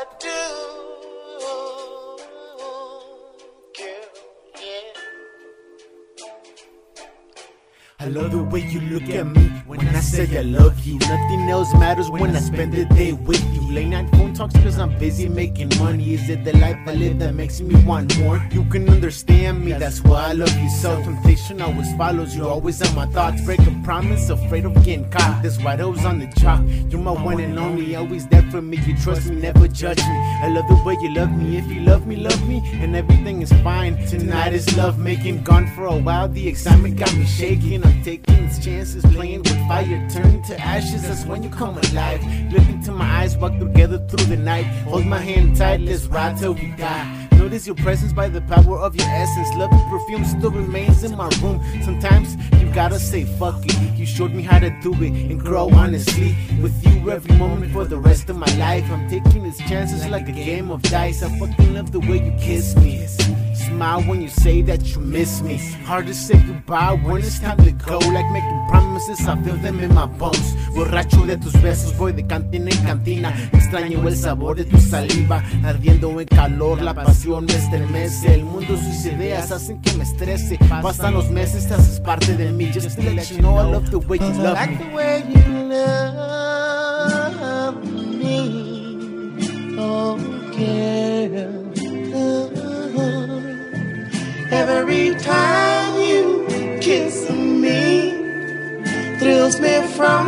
[0.00, 0.97] I
[8.06, 10.98] love the way you look at me when I say I love you.
[10.98, 13.72] Nothing else matters when I spend the day with you.
[13.72, 16.14] Late night phone talks cause I'm busy making money.
[16.14, 18.40] Is it the life I live that makes me want more?
[18.52, 21.02] You can understand me, that's why I love you so.
[21.02, 23.44] Temptation always follows you, always on my thoughts.
[23.44, 25.42] Break a promise, afraid of getting caught.
[25.42, 26.68] That's why those on the job.
[26.90, 28.78] You're my one and only, always there for me.
[28.78, 30.16] You trust me, never judge me.
[30.42, 31.58] I love the way you love me.
[31.58, 33.96] If you love me, love me, and everything is fine.
[34.06, 36.28] Tonight is love making, gone for a while.
[36.28, 37.87] The excitement got me shaking.
[38.04, 41.02] Taking chances, playing with fire, turning to ashes.
[41.02, 42.22] That's when you come alive.
[42.52, 44.66] Look into my eyes, walk together through the night.
[44.84, 47.27] Hold my hand tight, let's ride till we die.
[47.48, 49.48] Notice your presence by the power of your essence.
[49.56, 51.64] Love and perfume still remains in my room.
[51.82, 53.98] Sometimes you gotta say fuck it.
[53.98, 56.36] You showed me how to do it and grow honestly.
[56.60, 58.84] With you every moment for the rest of my life.
[58.90, 61.22] I'm taking these chances like a game of dice.
[61.22, 63.06] I fucking love the way you kiss me.
[63.54, 65.56] Smile when you say that you miss me.
[65.86, 67.98] Hard to say goodbye when it's time to go.
[67.98, 70.52] Like making promises, I feel them in my bones.
[70.74, 73.34] Borracho de tus besos, voy de cantina en cantina.
[73.52, 75.42] Extraño el sabor de tu saliva.
[75.64, 78.34] Ardiendo en calor, la pasión me estremece.
[78.34, 80.58] El mundo, sus ideas hacen que me estrese.
[80.82, 82.70] Pasan los meses, te haces parte de mí.
[82.72, 84.78] Just to let you know I love the way you love like me.
[84.78, 86.88] the way you love
[87.84, 89.76] me.
[89.78, 90.16] Oh,
[90.56, 91.58] yeah.
[94.50, 95.67] Every time
[99.18, 100.26] thrills me from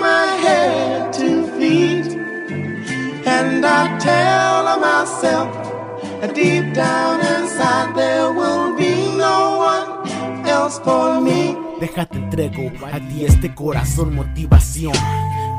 [0.00, 2.06] my head to feet.
[3.24, 5.48] And I tell myself,
[6.34, 11.56] deep down inside, there will be no one else for me.
[11.80, 14.92] Déjate entrego a ti este corazón motivación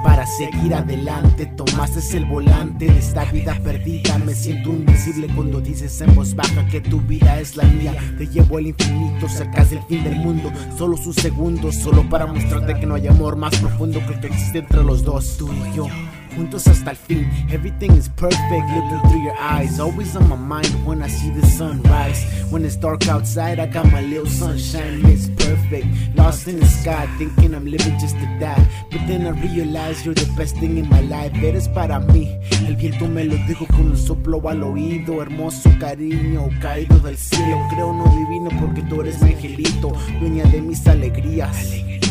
[0.03, 1.45] para seguir adelante.
[1.45, 4.17] Tomaste el volante de esta vida perdida.
[4.19, 7.95] Me siento invisible cuando dices en voz baja que tu vida es la mía.
[8.17, 10.51] Te llevo al infinito, cerca del fin del mundo.
[10.77, 14.27] Solo sus segundos, solo para mostrarte que no hay amor más profundo que el que
[14.27, 15.87] existe entre los dos, tú y yo.
[16.35, 18.41] Juntos hasta el fin, everything is perfect.
[18.51, 22.25] Looking through your eyes, always on my mind when I see the sunrise.
[22.49, 25.85] When it's dark outside, I got my little sunshine, it's perfect.
[26.15, 28.67] Lost in the sky, thinking I'm living just to die.
[28.91, 31.33] But then I realize you're the best thing in my life.
[31.35, 35.21] Eres para mí, el viento me lo dijo con un soplo al oído.
[35.21, 37.59] Hermoso cariño caído del cielo.
[37.69, 42.02] Creo no divino porque tú eres mi angelito, dueña de mis alegrías.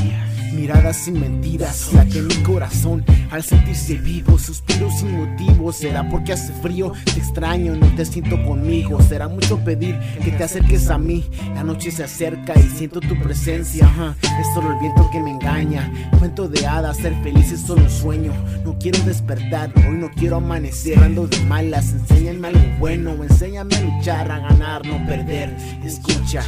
[0.52, 5.72] Miradas sin mentiras, late mi corazón al sentirse vivo, suspiro sin motivo.
[5.72, 9.00] Será porque hace frío, te extraño, no te siento conmigo.
[9.00, 11.24] Será mucho pedir que te acerques a mí.
[11.54, 13.90] La noche se acerca y siento tu presencia.
[14.22, 15.90] Es solo el viento que me engaña.
[16.18, 18.32] Cuento de hadas, ser feliz es solo un sueño.
[18.64, 20.98] No quiero despertar, hoy no quiero amanecer.
[20.98, 23.12] Ando de malas, enséñame algo bueno.
[23.24, 25.56] Enséñame a luchar, a ganar, no perder.
[25.82, 26.42] Escucha,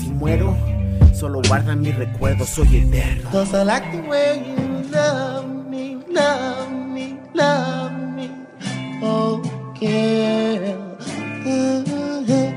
[0.00, 0.81] si muero.
[1.14, 3.30] Solo guarda mi recuerdo, soy eterno.
[3.30, 8.30] Cause I like the way you love me, love me, love me.
[9.02, 9.40] Oh,
[9.80, 10.76] yeah.
[11.44, 12.54] Mhm.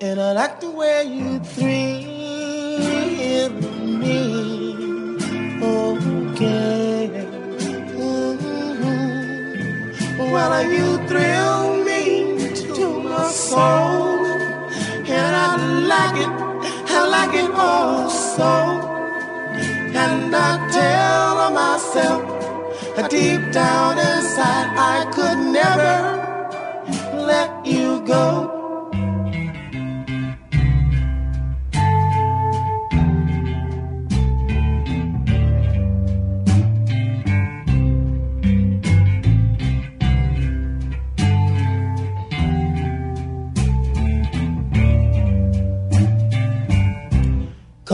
[0.00, 3.50] And I like the way you thrill
[4.00, 4.18] me.
[5.62, 5.96] Oh,
[6.40, 7.08] yeah.
[7.96, 9.20] Mhm.
[10.32, 11.69] Well, you thrill
[18.36, 18.52] so.
[20.02, 22.20] And I tell myself
[23.08, 25.96] deep down inside I could never
[27.26, 28.59] let you go.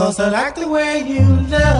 [0.07, 1.19] Cause I like the way you
[1.51, 1.76] love